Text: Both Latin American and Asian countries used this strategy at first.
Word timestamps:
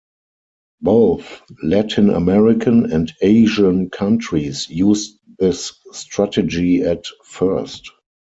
Both 0.81 1.43
Latin 1.61 2.09
American 2.09 2.91
and 2.91 3.13
Asian 3.21 3.91
countries 3.91 4.67
used 4.67 5.19
this 5.37 5.73
strategy 5.91 6.81
at 6.81 7.05
first. 7.23 7.87